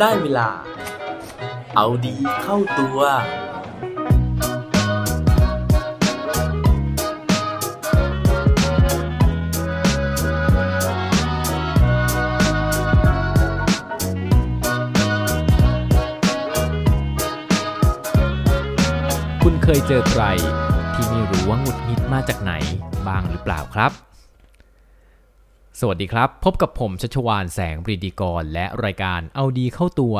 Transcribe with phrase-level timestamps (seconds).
[0.00, 0.48] ได้เวลา
[1.76, 2.98] เอาดีเข้าตัว
[19.42, 20.24] คุณเคยเจอใคร
[20.94, 22.52] ที่ไม่รู้ว่าหงุดหงิดมาจากไหน
[23.06, 23.92] บ้างหรือเปล่าครับ
[25.82, 30.16] สวัสดีครับ พบกับผมชัชวานแสงปรีดีกร และรายการเอาดีเข้าตัว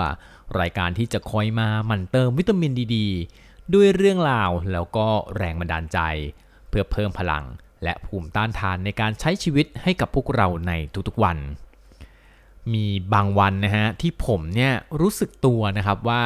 [0.60, 2.96] รายการที่จะคอยมาหมั่นเติมวิตามินดีด
[3.74, 5.06] ด้วยเรื่องราวแล้วก็
[5.36, 5.98] แรงบันดาลใจ
[6.68, 7.44] เพื่อเพิ่มพลัง
[7.84, 10.72] และภูมิต้านทานในการใช้ชีวิตให้กับพวกเราใน
[11.08, 11.38] ทุกๆวัน
[12.72, 12.84] มี
[13.14, 16.22] บางวันนะฮะที่ผมเนี่ยรู้สึกตัวนะครับว่า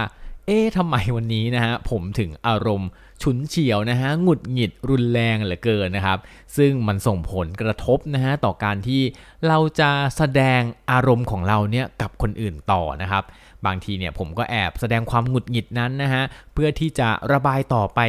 [0.46, 2.90] เอ๊ะทำไมวันนี้นะฮะผมถึงอารมณ์
[3.22, 6.18] ฉุนเฉียวนะฮะหงุดหงิดรุนแรงเหลือเกินนะครับ
[6.56, 9.02] ซึ่งมันส่งผลกระทบนะฮะต่อการที่
[9.48, 13.24] เราจะแสดงอารมณ์ของเราเนี่ยกับคนอื่นต่อนะครับ
[13.66, 16.22] บางทีเนี่ยผมก็แอบแสดงความหงุดหงิดนั้นนะฮะ
[16.52, 18.00] เพื่อที่จะระบายต่อไป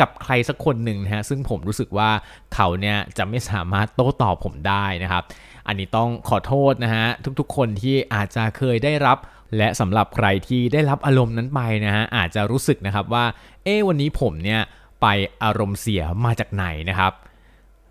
[0.00, 2.10] กับใครสักคนหนึ่งนะฮะซึ่งผมรู้สึกว่า
[2.54, 5.24] เขาเนี่ยจะไม่สามารถโต้ตอบผมได้นะครับ
[5.66, 7.06] อันนี้ต้องขอโทษนะฮะ
[7.40, 9.18] ทุกๆ คนที่อาจจะเคยได้รับ
[9.56, 13.24] และสำหรับใครที่ได้รับอารมณ์นั้นไปนะฮะอาจจะรู้สึกนะครับว่า
[13.64, 14.60] เอ๊วันนี้ผมเนี่ย
[15.02, 15.06] ไป
[15.42, 17.12] อารมณ์เสียมาจากไหนนะครับ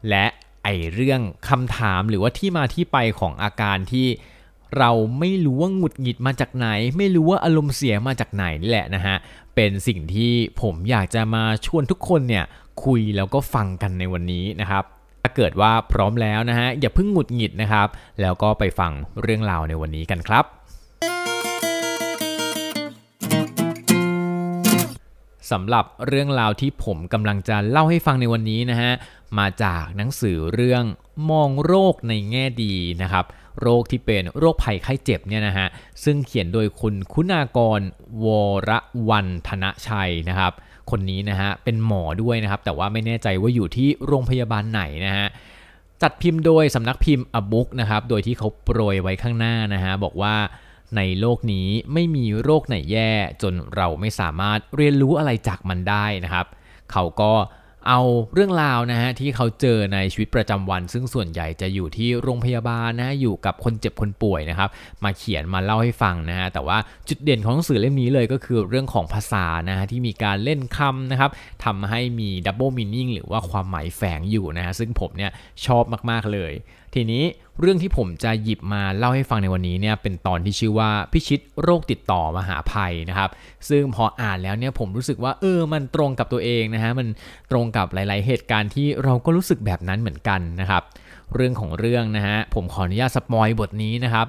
[0.09, 0.25] และ
[0.64, 4.08] ไอเรื่องคำถามหรือว่าที่มาที่ไปของอาการที่
[4.78, 9.16] เราไม่รู้ว่าหงุดหงิดมาจากไหน ไม่รู้ว่าอารมณ์เสียมาจากไหนนี่แหละนะฮะ
[9.56, 12.45] เป็นสิ่งที่ผมอยากจะมาชวนทุกคนเนี่ย
[12.84, 14.84] คุยแล้วก็ฟังกันในวันนี้นะครับ
[15.23, 17.88] ถ้าเกิดว่าพร้อมแล้วนะฮะอย่าเพิ่งหงุดหงิดนะครับ
[18.22, 18.91] แล้วก็ไปฟัง
[19.22, 20.45] เรื่องราวในวันนี้กันครับ
[25.54, 28.92] สำหรับเรื่องราวที่ผมกำลังจะเล่าให้ฟังในวันนี้นะฮะ
[29.40, 30.84] มาจากหนังสือเรื่อง
[31.30, 33.26] มองโรคในแง่ดีนะครับ
[33.62, 35.68] โรคที่เป็นโรคภัยไข้เจ็บเนี่ยนะฮะ
[36.04, 37.81] ซึ่งเขียนโดยคุณคุณากร
[38.25, 38.28] ว
[38.69, 38.72] ร
[39.09, 40.53] วันธนชัยนะครับ
[40.91, 45.28] คนนี้นะฮะเป็นหมอด้วยนะครับแต่ว่าไม่แน่ใจว่าอยู่ที่โรงพยาบาลไหนนะฮะ
[46.02, 50.35] จัดพิมพ์โดยสำนักพิมพ์อบุ๊กนะครับโดยที่เขาโปรยไว้ข้างหน้านะฮะบอกว่า
[50.98, 53.12] ในโลกนี้ไม่มีโรคไหนแย่
[53.42, 56.46] จนเราไม่สามารถเรียนรู้อะไรจากมันได้นะครับ
[56.92, 57.34] เขาก็
[57.90, 58.02] เอา
[58.34, 64.70] เรื่องราวนะฮะที่เขาเจอในชีวิตประจำวัน ซึ่งส่วนใหญ่จะอยู่ที่โรงพยาบาลนะอยู่กับคนเจ็บคนป่วยนะครับ
[65.03, 66.78] มาเขียนมาเล่าให้ฟังนะฮะแต่ว่า
[67.08, 71.32] จุดเด่นของหนังสือเล่มนี้เลยก็คือเรื่องของภาษานะฮะที่มีการเล่นคำนะครับ
[71.66, 75.32] ทำให้มีดับเบิลมินนิ่งหรือว่าความหมายแฝงอยู่นะฮะซึ่งผมเนี่ย
[75.66, 76.53] ชอบมากๆเลย
[76.94, 77.24] ทีนี้
[77.59, 83.30] เรื่องที่ผมจะหยิบมาเล่าให้ฟังในวันนี้เนี่ยเป็นตอนที่ชื่อว่าพิชิตโรคติดต่อมหาภัยนะครับ
[83.70, 87.08] ซึ่งพออ่านแล้วเนี่ยผมรู้สึกว่าเออมันตรงกับตัวเองนะฮะมัน
[87.52, 90.84] ตรงกับหลาย ๆ เหตุการณ์ที่เราก็รู้สึกแบบนั้นเหมือนกันนะครับ
[91.36, 94.28] เรื่องของเรื่องนะฮะผมขออนุญาตสปอยบทนี้นะครับ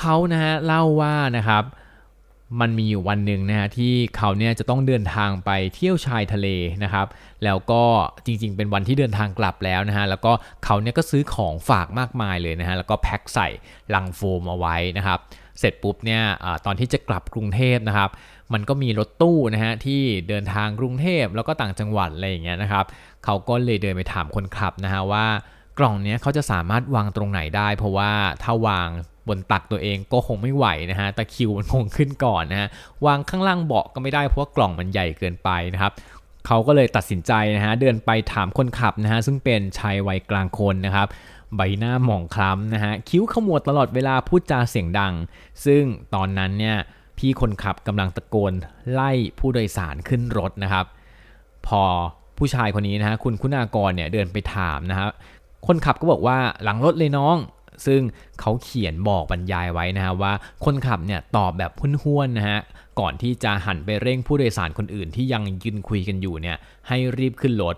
[0.00, 1.64] เขานะฮะเล่าว่านะครับ
[2.60, 6.48] มันมีอยู่วันหนึ่งนะฮะที่เขาเนี่ยจะต้องเดินทางไปเที่ยวชายทะเล
[6.84, 7.06] นะครับ
[7.44, 7.82] แล้วก็
[8.26, 10.32] จริงๆ เป็นวันที่เดินทางกลับแล้วนะฮะแล้วก็
[10.64, 13.48] เขาเนี่ยก็ซื้อของฝากมากมายเลยนะฮะแล้วก็แพ็คใส่
[13.94, 15.18] ลังโฟมเอาไว้นะครับ
[15.58, 18.10] เสร็จปุ๊บเนี่ยอตอนที่จะกลับกรุงเทพนะครับ
[18.52, 22.84] มันก็มีรถตู้นะฮะที่เดินทางกรุงเทพแล้วก็ต่างจังหวัดอะไรอย่างเงี้ยนะครับ
[23.24, 25.26] เขาก็เลยเดินไปถามคนขับนะฮะว่า
[25.78, 28.10] กล่องเนี้ยเขาจะสามารถวางตรงไหนได้ เพราะว่า
[28.42, 28.88] ถ้าวาง
[29.28, 32.68] บนตักตัวเองก็คงไม่ไหวนะฮะตะคิวมันคงขึ้นก่อนนะฮะ
[33.06, 35.92] วางข้างล่างเบาะก็ไม่ได้เพราะว่ากล่องมันใหญ่เกินไปนะครับ
[36.46, 41.08] เขาก็เลยตัดสินใจนะฮะเดินไปถามคนขับนะฮะซึ่งเป็นชายวัยกลางคนนะครับ
[41.56, 45.14] ใบหน้าหมองคล้ำนะฮะคิ้วขมวดตลอดเวลาพูดจาเสียงดัง
[45.64, 45.82] ซึ่ง
[46.14, 46.76] ตอนนั้นเนี่ย
[47.18, 48.52] พี่คนขับกำลังตะโกน
[48.92, 50.86] ไล่ผู้โดยสารขึ้นรถนะครับ
[51.66, 51.82] พอ
[52.38, 55.10] ผู้ชายคนนี้นะฮะคุณคุณากรเนี่ยเดินไปถามนะครับ
[55.66, 57.36] คนขับก็บอกว่าหลังรถเลยน้อง
[57.86, 58.00] ซึ่ง
[58.40, 60.32] เขาเขียนบอกบรรยายไว้นะฮะว่า
[60.64, 61.72] คนขับเนี่ยตอบแบบ
[62.04, 62.60] ห้วนๆนะฮะ
[63.00, 66.56] ก่อนที่จะหันไปเร่งผู้โดยสารคนอื่นที่ยังยืนคุยกันอยู่เนี่ย
[66.88, 67.76] ให้รีบขึ้นรถ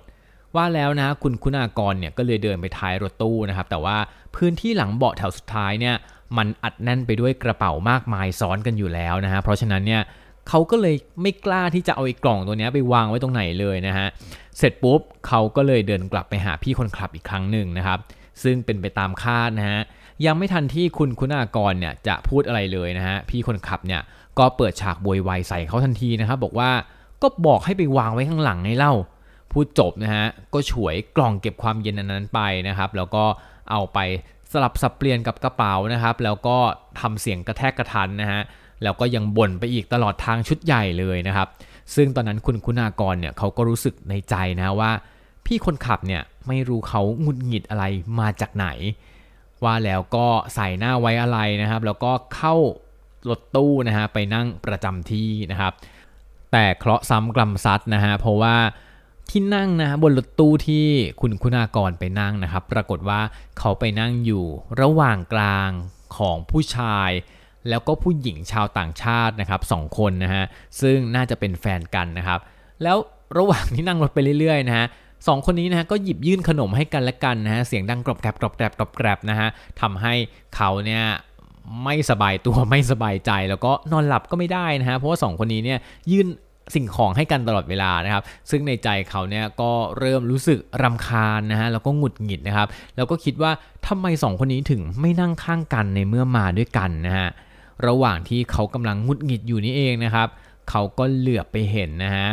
[0.57, 3.97] ว่าแล้วนะคุณคุณากรเนี่ยก็เลยเดินไปท้ายรถตู้นะครับ แต่ว่า
[4.37, 5.95] พื้นที่หลังเบาะแถวสุดท้ายเนี่ย
[6.37, 10.03] มันอัดแน่นไปด้วยกระเป๋ามากมายซ้อนกันอยู่แล้วนะฮะเพราะฉะนั้นเนี่ย
[10.49, 14.07] เขาก็เลยไม่กล้าที่จะเอาไอ้กล่องตัวนี้ไปวางไว้ตรงไหนเลยนะฮะ
[14.59, 17.99] เสร็จปุ๊บเขาก็เลยเดินกลับไปหาพี่คนขับอีกครั้งหนึ่งนะครับ
[18.43, 19.81] ซึ่งเป็นไปตามคาดนะฮะ
[20.27, 24.03] ยังไม่ทันที่คุณคุณากรเนี่ยจะพูดอะไรเลยนะฮะพี่คนขับเนี่ย
[24.39, 26.71] ก็เปิดฉากโวยวายใส่เขาทันทีนะครับบอกว่า
[27.23, 28.95] ก็บอกให้ไปวางไว้ข้างหลังไงเล่า
[29.53, 33.25] พูดจบนะฮะก็ฉวยกล่องเก็บความเย็นอันนั้นไปนะครับแล้วก็
[33.71, 33.99] เอาไป
[34.53, 36.57] สลับสับเปลี่ยนกับกระเป๋านะครับ แล้วก็
[37.01, 38.41] ทำเสียงกระแทกกระทันนะฮะ
[38.83, 41.49] แล้วก็ยังบ่นไปอีกตลอดทางชุดใหญ่เลยนะครับ
[41.95, 44.91] ซึ่งตอนนั้นคุณคุณากรเนี่ยเขาก็รู้สึกในใจนะว่า
[45.49, 47.85] พี่คนขับเนี่ยไม่รู้เขาหงุดหงิดอะไร
[48.21, 48.67] มาจากไหน
[49.65, 52.55] ว่าแล้วก็ใส่หน้าไว้อะไรนะครับ แล้วก็เข้า
[53.29, 55.73] รถตู้นะฮะไปนั่งประจำที่นะครับ
[56.53, 58.57] แต่เคราะห์ซ้ำกรรมซัดนะฮะเพราะว่า
[59.31, 60.87] ที่นั่งนะบนรถตู้ที่
[61.21, 63.21] คุณคุณากรไปนั่งนะครับ ปรากฏว่า
[63.59, 64.45] เขาไปนั่งอยู่
[64.81, 65.71] ระหว่างกลาง
[66.17, 67.11] ของผู้ชาย
[67.69, 70.45] แล้วก็ผู้หญิงชาวต่างชาตินะครับสองคนนะฮะ
[70.81, 72.41] ซึ่งน่าจะเป็นแฟนกันนะครับ
[72.83, 72.97] แล้ว
[73.39, 74.87] ระหว่างที่นั่งรถไปเรื่อยๆนะฮะ
[75.27, 79.49] สองคนนี้นะฮะก็หยิบยื่นขนมให้กันและกันนะฮะเสียงดังกรอบแกรบกรอบแกรบกรอบแกรบนะฮะ
[79.81, 80.15] ทำให้
[80.57, 81.05] เขาเนี่ย
[81.85, 85.79] ไม่สบายตัวไม่สบายใจ แล้วก็นอนหลับก็ไม่ได้นะฮะเพราะว่าสองคนนี้เนี่ย
[86.13, 86.27] ยื่น
[86.75, 93.53] สิ่งของให้กันตลอดเวลานะครับ ซึ่งในใจเขาเนี่ยก็เริ่มรู้สึกรำคาญนะฮะแล้วก็หงุดหงิดนะครับ แล้วก็คิดว่า
[93.87, 97.29] ทำไมสองคนนี้ถึงไม่นั่งข้างกันในเมื่อมาด้วยกันนะฮะ
[97.87, 100.29] ระหว่างที่เขากำลังหงุดหงิดอยู่นี่เองนะครับ
[100.71, 102.29] เขาก็เหลือบไปเห็นนะฮะ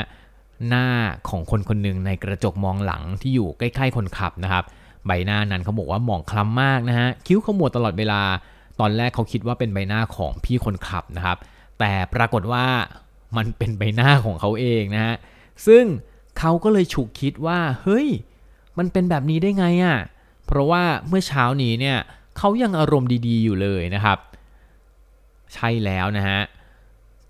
[0.67, 0.87] หน้า
[1.29, 4.63] ของคนคนหนึ่งในกระจกมองหลังที่อยู่ใกล้ๆคนขับนะครับ
[5.07, 8.21] ใบหน้านั้นเขาบอกว่าหมองคล้ำมากนะฮะคิ้วขมวดตลอดเวลา
[8.79, 11.37] ตอนแรกเขาคิดว่าเป็นใบหน้าของพี่คนขับนะครับ
[11.79, 12.65] แต่ปรากฏว่า
[13.37, 15.15] มันเป็นใบหน้าของเขาเองนะฮะ
[15.67, 15.83] ซึ่ง
[16.39, 18.07] เขาก็เลยฉุกคิดว่าเฮ้ย
[18.77, 19.97] มันเป็นแบบนี้ได้ไงอะ่ะ
[20.45, 21.97] เพราะว่าเมื่อเช้านี้เนี่ย
[22.37, 24.17] เขายังอารมณ์ดีๆอยู่เลยนะครับ
[25.53, 26.39] ใช่แล้วนะฮะ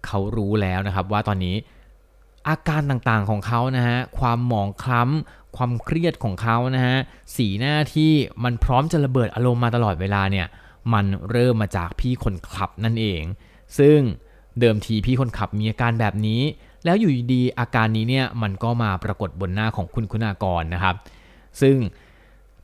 [0.06, 1.56] เขารู้แล้วนะครับว่าตอนนี้
[2.48, 6.98] อาการต่างๆของเขานะฮะความหมองคล้ำความเครียดของเขานะฮะ
[7.36, 8.12] สีหน้าที่
[8.44, 10.48] มันพร้อมจะระเบิดอารมณ์มาตลอดเวลาเนี่ย
[10.94, 13.22] มันเริ่มมาจากพี่คนขับนั่นเอง
[13.80, 14.00] ซึ่ง
[14.60, 16.42] เดิมทีพี่คนขับมีอาการแบบนี้
[16.86, 20.96] แล้วอยู่ดีอาการนี้เนี่ยมันก็มาปรากฏบนหน้าของคุณคุณากรนะครับ
[21.62, 21.78] ซึ่ง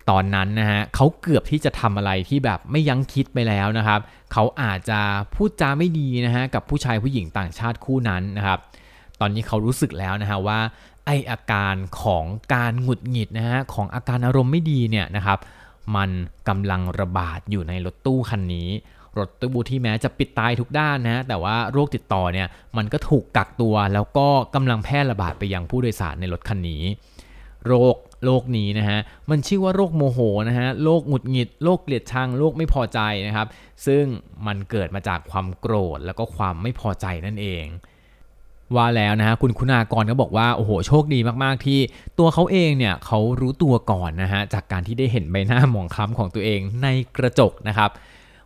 [0.10, 4.00] ตอนนั้นนะฮะเขาเกือบที่จะทำอะไรที่แบบไม่ยั้งคิดไปแล้วนะครับ
[4.34, 5.00] เขาอาจจะ
[5.36, 8.60] พูดจาไม่ดีนะฮะกับผู้ชายผู้หญิงต่างชาติคู่นั้นนะครับ
[9.22, 10.60] ตอนนี้เขารู้สึกแล้วนะฮะว่า
[11.06, 15.40] ไออาการของการหงุดหงิดนะฮะของอาการอารมณ์ไม่ดีเนี่ยนะครับ
[15.96, 16.10] มัน
[16.50, 18.70] กำลังระบาดอยู่ในรถตู้คันนี้
[19.18, 22.48] รถตู้ที่แม้จะปิดตายทุกด้านนะแต่ว่าโรคติดต่อเนี่ย
[22.78, 26.84] มันก็ถูกกักตัวแล้วก็กำลังแพร่ระบาดไปยังผู้โดยสารในรถคันนี้
[27.68, 27.96] โรค
[28.26, 30.20] โรคนี้นะฮะมันชื่อว่าโรคโมโห
[30.50, 33.48] นะฮะโรคหงุดหงิดโรคเกลียดชังโรคไม่พอใจนะครับ
[33.86, 34.04] ซึ่ง
[34.48, 37.66] มันเกิดมาจากความโกรธแล้วก็ความไม่พอใจนั่นเอง
[38.76, 41.80] ว่าแล้วนะฮะคุณคุณากรก็บอกว่าโอ้โหโชคดีมากๆที่
[42.20, 46.88] ตัวเขาเองเนี่ยเขารู้ตัวก่อนนะฮะจากการที่ได้เห็นใบหน้าหมองคล้ำของตัวเองใน
[47.18, 47.90] กระจกนะครับ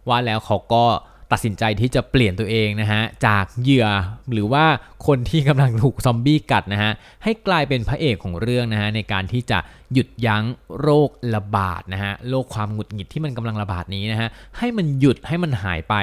[0.07, 0.83] ว่าแล้วเขาก็
[1.31, 3.87] ตัดสินใจที่จะเปลี่ยนตัวเองนะฮะจากเหยื่อ
[4.33, 4.65] หรือว่า
[5.07, 6.91] คนที่กำลังถูกซอมบี้กัดนะฮะ
[7.23, 9.59] ให้กลายเป็นพระเอกของเรื่องนะฮะในการที่จะ
[9.93, 10.43] หยุดยั้ง
[10.81, 15.95] โรคระบาดนะฮะโรคความหงุดหงิดที่มันกำลังระบาดนี้นะฮะให้มันหยุดให้มันหายไป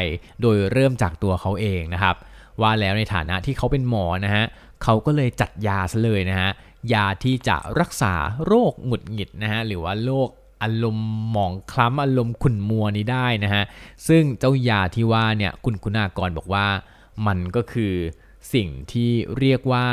[0.42, 2.16] โดยเริ่มจากตัวเขาเองนะครับ
[2.60, 4.44] ว่าแล้วในฐานะที่เขาเป็นหมอนะฮะ
[4.82, 6.50] เขาก็เลยจัดยาซะเลยนะฮะ
[6.93, 8.14] ยาที่จะรักษา
[8.46, 10.28] โรคหงุดหงิดนะฮะหรือว่าโรค
[10.62, 13.62] อารมณ์หมองคล้ำอารมณ์ขุ่นมัวนี้ได้นะฮะ
[14.08, 16.66] ซึ่งเจ้ายาที่ว่าเนี่ยคุณคุณากรบอกว่า
[17.26, 17.94] มันก็คือ
[18.55, 19.87] สิ่งที่เรียกว่า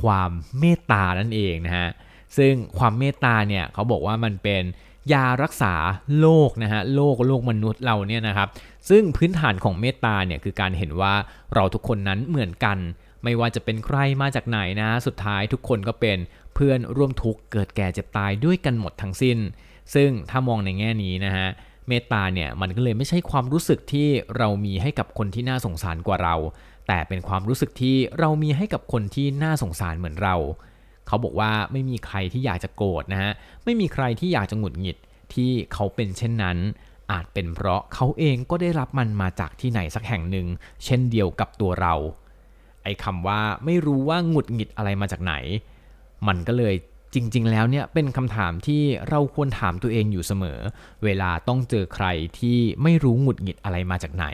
[0.00, 1.88] ความเมตตานั่นเองนะฮะ
[2.36, 4.62] ซึ่งความเมตตาเนี่ยเขาบอกว่ามันเป็น
[5.12, 5.74] ยารักษา
[6.20, 8.48] โรคนะฮะโรคโรคมนุษย์เราเนี่ยนะครับ
[8.88, 11.14] ซึ่งพื้นฐานของเมตตาเนี่ยคือการเห็นว่า
[11.54, 12.78] เราทุกคนนั้นเหมือนกัน
[13.24, 16.18] ไม่ว่าจะเป็นใครมาจากไหนนะ สุดท้ายทุกคนก็เป็น
[16.54, 19.38] เพื่อนร่วมทุกข์เกิดแก่เจ็บตายด้วยกันหมดทั้งสิ้น
[19.94, 21.48] ซึ่งถ้ามองในแง่นี้นะฮะ
[21.88, 26.36] เมตตาเนี่ยมันก็เลยไม่ใช่ความรู้สึกที่เรามีให้กับคนที่น่าสงสารกว่าเรา
[26.88, 30.36] แต่เป็นความรู้สึกที่เรามีให้กับคนที่น่าสงสารเหมือนเรา
[31.10, 33.32] เขาบอกว่าไม่มีใครที่อยากจะโกรธนะฮะ
[33.64, 34.96] ไม่มีใครที่อยากจะหงุดหงิด
[35.34, 36.58] ที่เขาเป็นเช่นนั้น
[37.12, 40.46] อาจเป็นเพราะเขาเองก็ได้รับมันมาจากที่ไหนสักแห่งหนึ่ง
[40.84, 41.94] เช่นเดียวกับตัวเรา
[42.82, 45.34] ไอ้คำว่าไม่รู้ว่าหงุดหงิดอะไรมาจากไหน
[46.28, 46.74] มันก็เลย
[47.14, 50.58] จริงๆ แล้วเนี่ยเป็นคำถามที่เราควรถามตัวเองอยู่เสมอ
[51.04, 52.06] เวลาต้องเจอใคร
[52.38, 54.26] ที่ไม่รู้หงุดหงิดอะไรมาจากไหน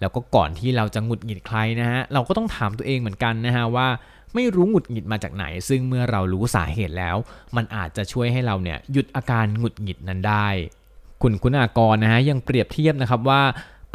[0.00, 3.88] แล้วก็ก่อนที่เราจะหงุดหงิดใครนะฮะเราก็ต้องถามตัวเองเหมือนกันนะฮะว่า
[4.34, 7.16] ไม่รู้หงุดหงิดมาจากไหน ซึ่งเมื่อเรารู้สาเหตุแล้ว
[7.56, 10.48] มันอาจจะช่วยให้เราเนี่ยหยุดอาการหงุดหงิดนั้นได้
[11.22, 13.42] คุณคุณากรนะฮะยังเปรียบเทียบนะครับว่า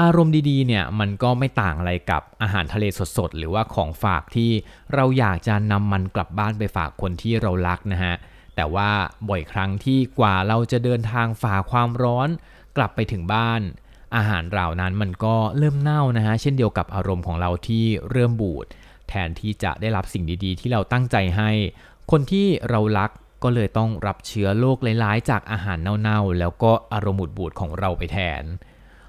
[0.02, 2.86] อารมณ์ดีๆเนี่ยมันก็ไม่ต่างอะไรกับอาหารทะเล
[3.18, 4.52] สดๆ หรือว่าของฝากที่
[4.94, 8.14] เราอยากจะนำมันกลับบ้านไปฝากคนที่เรารักนะฮะ
[8.56, 8.90] แต่ว่า
[9.30, 12.30] บ่อยครั้งที่กว่าเราจะเดินทางฝ่าความร้อน
[12.78, 13.62] กลับไปถึงบ้าน
[14.16, 18.66] อาหารเหล่านั้นมันก็เริ่มเน่านะฮะเช่นเดียวกับอารมณ์ของเราที่เริ่มบูด
[19.10, 21.50] แทนที่จะได้รับสิ่งดีๆ ที่เราตั้งใจให้
[22.12, 23.10] คนที่เรารัก
[23.44, 28.44] ก็เลยต้องรับเชื้อโรคหลายๆ จากอาหารเน่าๆ แล้วก็อารมณ์บูดๆของเราไปแทน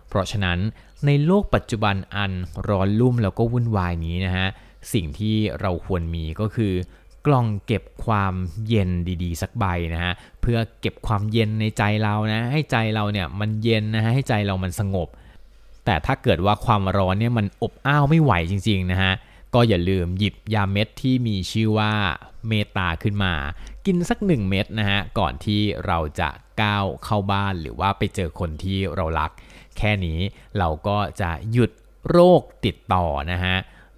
[0.08, 0.58] เพราะฉะนั้น
[1.06, 2.32] ในโลกปัจจุบันอัน
[2.68, 4.48] ร้อนลุ่มแล้วก็วุ่นวายนี้นะฮะ
[4.92, 6.72] สิ่งที่เราควรมีก็คือ
[7.26, 8.34] กล่องเก็บความ
[8.68, 8.90] เย็น
[9.22, 9.64] ดีๆ สักใบ
[9.94, 15.08] นะฮะเพื่อเก็บความเย็นในใจเรานะให้ใจเราเนี่ยมันเย็นนะฮะให้ใจเรามันสงบ
[15.84, 19.12] แต่ถ้าเกิดว่าความร้อนเนี่ยมันอบอ้าวไม่ไหวจริงๆนะฮะ
[19.54, 21.92] ก็อย่าลืมหยิบยาเม็ดที่มีชื่อว่า
[22.48, 23.34] เมตาขึ้นมา
[23.86, 26.28] กินสักหนึ่งเม็ดนะฮะก่อนที่เราจะ
[26.62, 29.30] ก้าวเข้าบ้านหรือว่าไปเจอคนที่เรารัก
[29.78, 30.18] แค่นี้
[30.58, 31.70] เราก็จะหยุด
[32.10, 33.56] โรคติดต่อนะฮะ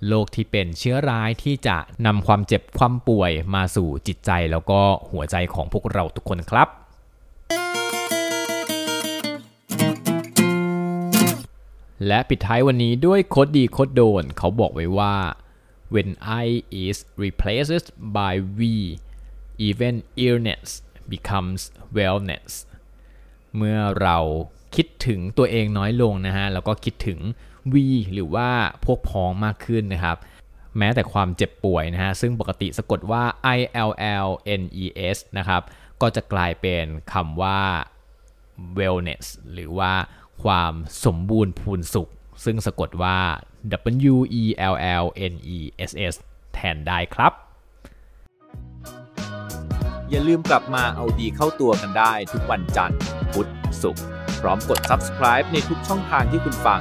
[0.08, 1.76] โรคที่เป็นเชื้อร้ายที่จะ
[2.06, 6.68] นำความเจ็บความป่วยมาสู่จิตใจแล้วก็หัวใจของพวกเราทุกคนครับ
[12.06, 15.16] และปิดท้ายวันนี้ด้วยโคดดีโคดโดน เขาบอกไว้ว่า
[15.94, 16.08] when
[16.42, 16.46] I
[16.84, 17.86] is replaced
[18.16, 18.74] by we
[19.68, 19.94] even
[20.26, 20.68] illness
[21.12, 21.60] becomes
[21.96, 22.52] wellness
[23.56, 24.18] เมื่อเรา
[24.74, 27.18] คิดถึงตัวเองน้อยลงนะฮะ แล้วก็คิดถึง
[27.72, 28.48] we หรือว่า
[28.84, 30.16] พวกพ้องมากขึ้นนะครับ
[30.78, 33.22] แม้แต่ความเจ็บป่วยนะฮะซึ่งปกติสะกดว่า
[33.56, 33.58] I
[33.88, 33.90] L
[34.26, 34.30] L
[34.60, 35.62] N E S นะครับ
[36.00, 37.60] ก็จะกลายเป็นคำว่า
[38.78, 39.92] wellness หรือว่า
[40.42, 40.72] ความ
[41.04, 42.10] สมบูรณ์พูนสุข
[42.44, 43.18] ซึ่งสะกดว่า
[44.12, 45.58] W E L L N E
[45.90, 46.14] S S
[46.54, 47.32] แทนได้ครับ
[50.10, 52.98] อย่าลืมกลับมาเอาดีเข้าตัวกันได้ทุกวันจันทร์
[53.32, 53.50] พุธ
[53.82, 54.04] ศุกร์
[54.40, 56.80] พร้อมกด subscribe ในทุกช่องทางที่คุณฟัง